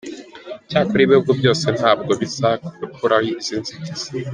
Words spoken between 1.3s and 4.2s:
byose ntabwo birakuraho izi nzitizi.